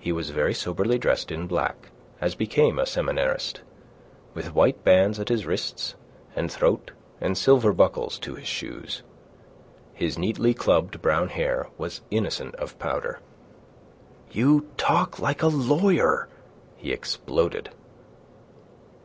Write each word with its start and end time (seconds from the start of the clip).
He 0.00 0.10
was 0.10 0.30
very 0.30 0.52
soberly 0.52 0.98
dressed 0.98 1.30
in 1.30 1.46
black, 1.46 1.90
as 2.20 2.34
became 2.34 2.80
a 2.80 2.84
seminarist, 2.84 3.60
with 4.34 4.56
white 4.56 4.82
bands 4.82 5.20
at 5.20 5.30
wrists 5.30 5.94
and 6.34 6.50
throat 6.50 6.90
and 7.20 7.38
silver 7.38 7.72
buckles 7.72 8.18
to 8.18 8.34
his 8.34 8.48
shoes. 8.48 9.04
His 9.94 10.18
neatly 10.18 10.52
clubbed 10.52 11.00
brown 11.00 11.28
hair 11.28 11.68
was 11.78 12.00
innocent 12.10 12.56
of 12.56 12.76
powder. 12.80 13.20
"You 14.32 14.66
talk 14.76 15.20
like 15.20 15.42
a 15.44 15.46
lawyer," 15.46 16.28
he 16.76 16.90
exploded. 16.90 17.70